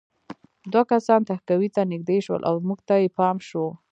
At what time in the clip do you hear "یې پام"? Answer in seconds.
3.01-3.37